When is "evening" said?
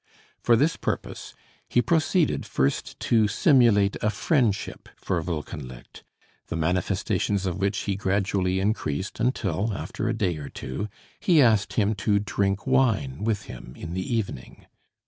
14.15-14.65